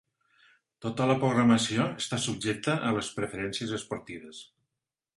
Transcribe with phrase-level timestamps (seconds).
[0.85, 4.45] Tota la programació està subjecta a les preferències esportives.